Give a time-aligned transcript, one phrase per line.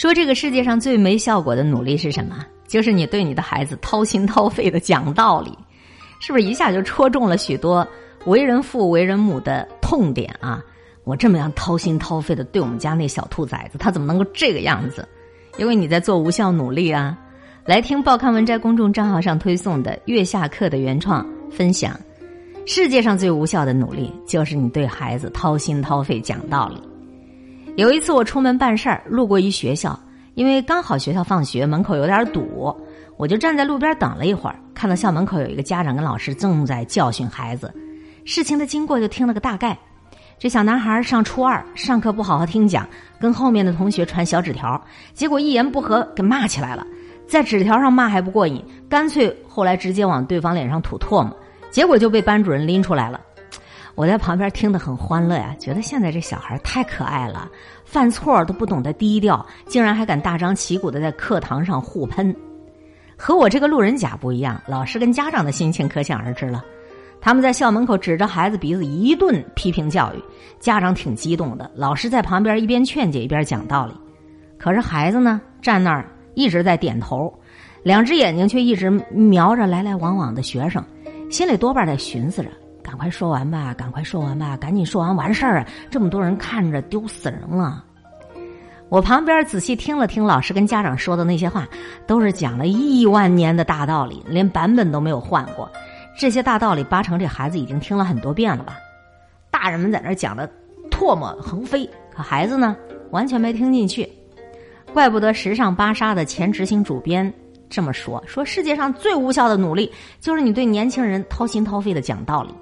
[0.00, 2.42] 说这个世界上最没效果的努力是什么？
[2.66, 5.52] 就是你对你的孩子掏心掏肺的讲道理，
[6.20, 7.86] 是不是一下就戳中了许多
[8.24, 10.64] 为人父为人母的痛点啊？
[11.04, 15.06] 我这么样掏心掏肺的对我们家那小兔崽子，他怎么能够这个样子？
[15.58, 17.14] 因为你在做无效努力啊！
[17.66, 21.94] 来听报刊文摘公众账号上推送的月下课的原创分享：
[22.64, 26.80] 世界上最无效的努力，就是你对孩子掏心掏肺讲道理。
[27.80, 29.98] 有一次我出门办事儿，路过一学校，
[30.34, 32.76] 因为刚好学校放学，门口有点堵，
[33.16, 34.56] 我就站在路边等了一会儿。
[34.74, 37.72] 看到校门口有一个家长跟老师正在教训孩子，
[38.26, 39.74] 事情的经过就听了个大概。
[40.38, 42.86] 这小男孩上初二，上课不好好听讲，
[43.18, 44.78] 跟后面的同学传小纸条，
[45.14, 46.86] 结果一言不合给骂起来了。
[47.26, 51.34] 在纸条上骂还不过瘾，干脆后来直接往对方脸上吐唾沫，
[51.70, 53.18] 结果就被班主任拎出来了。
[54.00, 57.46] 我在旁边听得很欢乐呀，觉得现在这小孩太可爱了，
[57.84, 62.34] 犯错都不懂得低调，竟然还敢大张旗鼓的在课堂上互喷。
[63.14, 66.64] 和我这个路人甲不一样，老师跟家长的心情可想而知了。
[67.20, 70.24] 他们在校门口指着孩子鼻子一顿批评教育，
[70.58, 73.92] 家长挺激动的，老师在旁边一边劝解一边讲道理。
[74.56, 77.30] 可是孩子呢，站那儿一直在点头，
[77.82, 80.82] 两只眼睛却一直瞄着来来往往的学生，
[81.30, 82.48] 心里多半在寻思着。
[82.90, 85.66] 赶快说完吧，赶快说完吧，赶紧说完完事儿啊！
[85.88, 87.84] 这么多人看着，丢死人了。
[88.88, 91.68] 我旁边仔细听了听老师跟家长说的那些话，
[92.04, 95.70] 都是讲了亿万年的大道理，连版本都没有换过。
[96.18, 98.76] 这些大道理八成这孩子已经听了很多遍了吧？
[99.52, 100.50] 大人们在那讲的
[100.90, 102.76] 唾沫横飞，可孩子呢，
[103.12, 104.10] 完全没听进去。
[104.92, 107.32] 怪不得时尚芭莎的前执行主编
[107.68, 112.52] 这么说：说世界上最无效的努力，就是你对年轻人掏心掏肺的讲道理。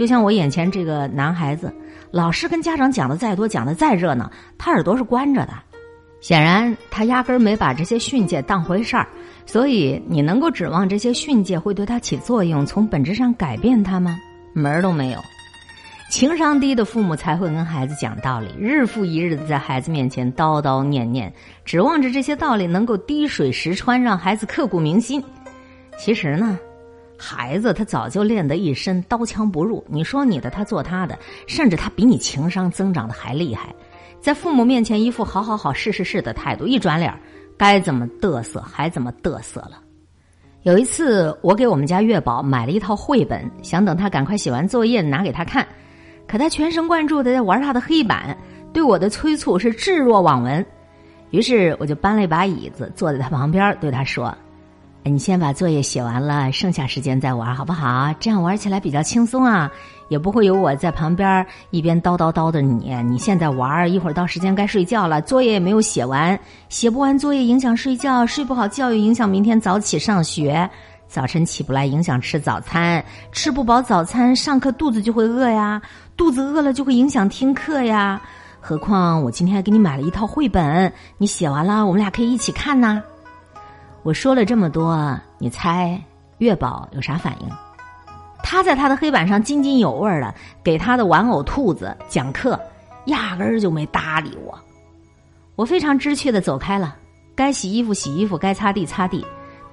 [0.00, 1.70] 就像我眼前这个男孩子，
[2.10, 5.52] 老师跟家长讲的再多，讲的再热闹，他耳朵是关着的。
[6.22, 9.06] 显然，他压根儿没把这些训诫当回事儿。
[9.44, 14.18] 所以，你能够指望这些训诫会对他起作用，从本质上改变他吗？
[14.54, 15.20] 门儿都没有。
[16.08, 21.30] 情商低的父母才会跟孩子讲道理，日复一日的在孩子面前叨叨念念，
[21.66, 25.22] 指望着这些道理能够滴水石穿，让孩子刻骨铭心。
[25.98, 26.58] 其实呢？
[27.20, 33.74] 孩子他早就练得一身刀枪不入，你说你的，他做他的，甚至他比你情商增长的还厉害，
[34.20, 37.14] 在父母面前一副好好好是是是的态度，一转脸
[37.58, 39.72] 该怎么嘚瑟还怎么嘚瑟了。
[40.62, 45.66] 有一次，我给我们家月宝买了一套绘本，想等他赶快写完作业拿给他看，
[46.26, 48.36] 可他全神贯注的在玩他的黑板，
[48.72, 50.64] 对我的催促是置若罔闻。
[51.30, 54.34] 于是我就搬了一把椅子坐在他旁边，对他说。
[55.02, 58.14] 你先把作业写完了，剩下时间再玩，好不好？
[58.20, 59.70] 这样玩起来比较轻松啊，
[60.08, 62.94] 也不会有我在旁边一边叨叨叨的你。
[63.04, 66.38] 你现在玩，一会儿到时间该睡觉了，作业也没有写完，
[66.68, 70.68] 写不完作业影响睡觉，睡不好觉又影响明天早起上学，
[71.08, 75.80] 早晨起不来影响吃早餐，吃不饱早餐上课肚子就会饿呀，
[76.14, 78.20] 肚子饿了就会影响听课呀。
[78.60, 83.02] 何况我今天还给你买了一套绘本，你写完了我们俩可以一起看呐。
[84.02, 86.00] 我说了这么多，你猜
[86.38, 87.48] 月宝有啥反应？
[88.42, 90.34] 他在他的黑板上津津有味的
[90.64, 92.58] 给他的玩偶兔子讲课，
[93.06, 94.58] 压根儿就没搭理我。
[95.54, 96.96] 我非常知趣的走开了，
[97.34, 99.24] 该洗衣服洗衣服，该擦地擦地。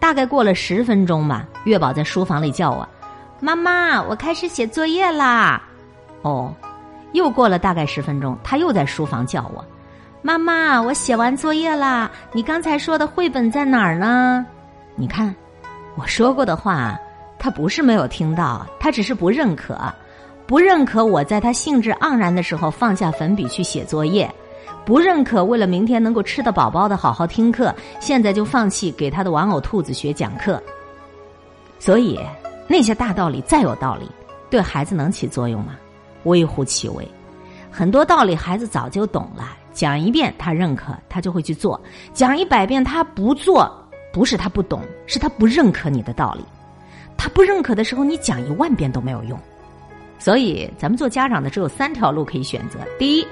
[0.00, 2.86] 大概过了十分钟吧，月宝在书房里叫我
[3.40, 5.62] ：“妈妈，我开始写作业啦。”
[6.22, 6.52] 哦，
[7.12, 9.64] 又过了大概十分钟，他又在书房叫我。
[10.22, 12.10] 妈妈，我写完作业啦。
[12.32, 14.44] 你刚才说的绘本在哪儿呢？
[14.96, 15.34] 你看，
[15.96, 16.98] 我说过的话，
[17.38, 19.78] 他不是没有听到，他只是不认可，
[20.46, 24.28] 不认可我在他兴致盎然的时候放下粉笔去写作业，
[24.84, 30.60] 不认可为了明天能够吃得饱饱的好好听课，现在就放弃给他的玩偶兔子学讲课。
[31.78, 32.18] 所以
[32.66, 34.10] 那些大道理再有道理，
[34.50, 35.76] 对孩子能起作用吗？
[36.24, 37.06] 微乎其微。
[37.70, 39.56] 很多道理孩子早就懂了。
[39.76, 41.78] 讲一遍他认可，他就会去做；
[42.14, 43.70] 讲一百遍他不做，
[44.10, 46.42] 不是他不懂，是他不认可你的道理。
[47.14, 49.38] 他不认可的时候，你讲一万遍都没有用。
[50.18, 53.28] 所以，咱们做家长的只有三条路可以选择：第一，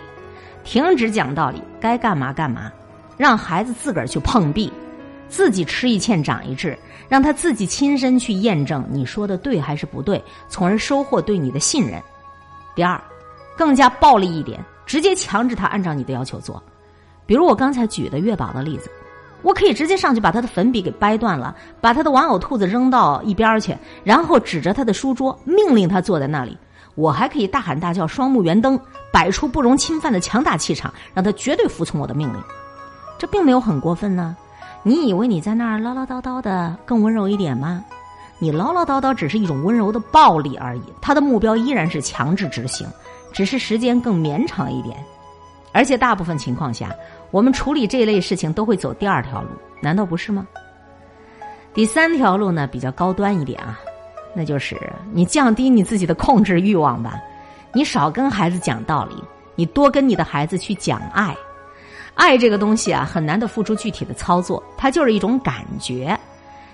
[0.64, 2.70] 停止讲道理，该干嘛干嘛，
[3.16, 4.70] 让孩子自个儿去碰壁，
[5.30, 12.02] 自己吃一堑长一智，让他自己亲身去验证你说的对还是不对，从而收获对你的信任。
[12.74, 13.02] 第二，
[13.56, 14.62] 更加暴力一点。
[14.94, 16.62] 直接强制他按照你的要求做，
[17.26, 18.88] 比如我刚才举的月宝的例子，
[19.42, 26.56] 我可以直接上去把他的粉笔给掰断了，把他的玩偶兔子扔到一边去，然后指着他的书桌命令他坐在那里。
[26.94, 28.78] 我还可以大喊大叫，双目圆瞪，
[29.12, 32.40] 摆出不容侵犯的强大气场，让他绝对服从我的命令。
[33.18, 34.36] 这并没有很过分呢。
[34.84, 37.84] 你以为你在那儿唠唠叨叨的更温柔一点吗？
[38.38, 42.86] 你唠唠叨叨只是一种温柔的暴力而已，他的目标依然是强制执行，
[43.34, 44.96] 只是时间更绵长一点。
[45.72, 46.94] 而且大部分情况下，
[47.32, 49.48] 我们处理这类事情都会走第二条路，
[49.80, 50.46] 难道不是吗？
[51.74, 53.80] 第三条路呢比较高端一点啊，
[54.34, 54.80] 那就是
[55.12, 57.20] 你降低你自己的控制欲望吧，
[57.72, 59.16] 你少跟孩子讲道理，
[59.56, 61.36] 你多跟你的孩子去讲爱。
[62.14, 66.16] 爱这个东西啊，很难的付出具体的操作，它就是一种感觉。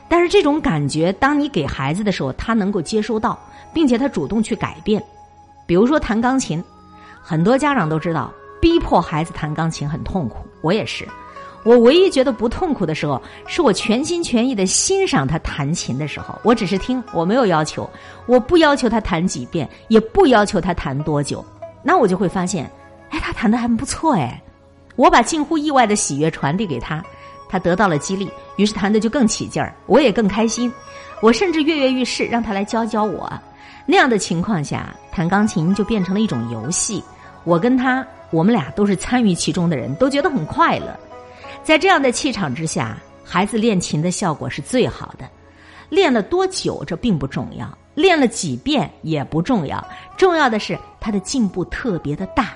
[0.06, 3.38] 但是这种感觉，当你给孩子的时候，他能够接收到，
[3.72, 5.02] 并且他主动去改变。
[5.70, 6.60] 比如说弹钢琴，
[7.22, 10.38] 很多家长都知道，逼迫孩子弹钢琴很痛苦。
[10.62, 11.06] 我也是，
[11.62, 16.36] 我唯一觉得不痛苦的时候，是我全心全意的欣赏他弹琴的时候。
[16.42, 17.88] 我只是听，我没有要求，
[18.26, 21.44] 我不要求他弹几遍，也不要求他弹多久。
[21.84, 22.68] 那我就会发现，
[23.10, 24.42] 哎，他弹的还不错哎。
[24.96, 27.00] 我把近乎意外的喜悦传递给他，
[27.48, 30.72] 他得到了激励，于是弹的就更起劲儿，我也更开心。
[31.22, 33.32] 我甚至跃跃欲试，让他来教教我。
[33.90, 37.02] 那样的情况下，弹钢琴就变成了一种游戏。
[37.42, 40.96] 我跟他，我们俩都是参与其中的人，都觉得很快乐。
[41.64, 45.28] 在这样的气场之下，孩子练琴的效果是最好的。
[45.88, 49.84] 练了多久这并不重要，练了几遍也不重要，
[50.16, 52.50] 重要的是他的进步特别的大。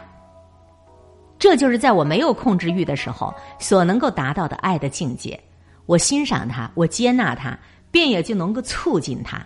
[1.36, 5.38] 这就是在我没有控制欲的时候所能够达到的爱的境界。
[5.86, 7.58] 我欣赏他，我接纳他，
[7.90, 9.44] 便也就能够促进他。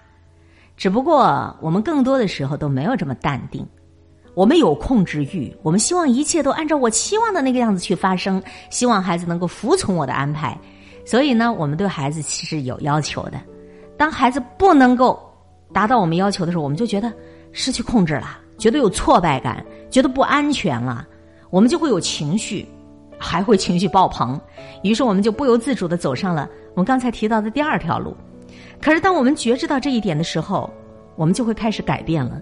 [0.79, 3.67] 只不过我们更多的时候都没有这么淡定。
[4.35, 8.41] 我们有控制欲，我们希望一切都按照我期望的那个样子去发生，
[8.71, 10.57] 希望孩子能够服从我的安排。
[11.05, 13.41] 所以呢，我们对孩子其实有要求的。
[13.97, 15.21] 当孩子不能够
[15.73, 17.13] 达到我们要求的时候，我们就觉得
[17.51, 21.05] 失去控制了，觉得有挫败感，觉得不安全了。
[21.51, 22.65] 我们就会有情绪，
[23.19, 24.41] 还会情绪爆棚，
[24.85, 28.17] 于是我们就不由自主的走上了我们刚才提到的第二条路。
[28.81, 30.71] 可是当我们觉知到这一点的时候，
[31.17, 32.41] 我们就会开始改变了。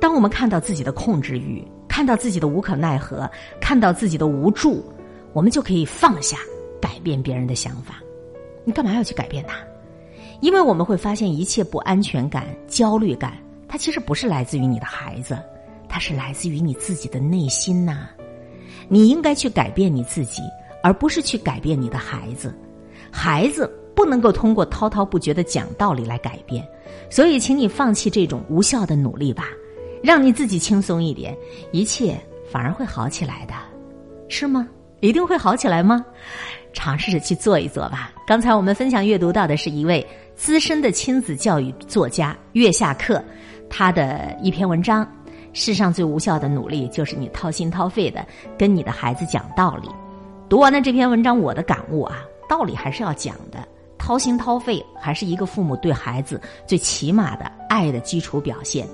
[0.00, 3.28] 当我们看到自己的控制欲，看到自己的无可奈何，
[3.60, 4.84] 看到自己的无助，
[5.32, 6.36] 我们就可以放下，
[6.80, 7.96] 改变别人的想法。
[8.64, 9.56] 你干嘛要去改变他？
[10.40, 13.32] 因为我们会发现，一切不安全感、焦虑感，
[13.66, 15.36] 它其实不是来自于你的孩子，
[15.88, 18.08] 它是来自于你自己的内心呐。
[18.88, 20.42] 你应该去改变你自己，
[20.82, 22.54] 而不是去改变你的孩子。
[23.10, 26.64] 孩子不能够通过滔滔不绝的讲道理来改变，
[27.10, 29.48] 所以，请你放弃这种无效的努力吧，
[30.04, 31.36] 让你自己轻松一点，
[31.72, 32.16] 一切
[32.48, 33.54] 反而会好起来的，
[34.28, 34.68] 是吗？
[35.00, 36.06] 一定会好起来吗？
[36.72, 38.12] 尝试着去做一做吧。
[38.24, 40.06] 刚才我们分享阅读到的是一位
[40.36, 43.20] 资深的亲子教育作家月下课，
[43.68, 45.04] 他的一篇文章。
[45.52, 48.24] 世上最无效的努力，就是你掏心掏肺的
[48.56, 49.88] 跟你的孩子讲道理。
[50.48, 53.66] 读完了这篇文章，我的感悟啊，道理还是要讲的，
[54.08, 58.88] 掏心掏肺还是一个父母对孩子最起码的爱的基础表现。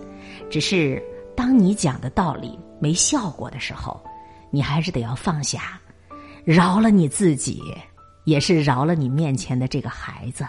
[0.51, 1.01] 只是
[1.37, 4.03] 当你讲的道理没效果的时候，
[4.51, 5.81] 你还是得要放下，
[6.45, 7.63] 饶了你自己，
[8.25, 10.45] 也是饶了你面前的这个孩子。